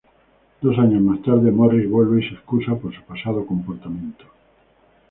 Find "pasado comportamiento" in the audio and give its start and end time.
3.03-4.23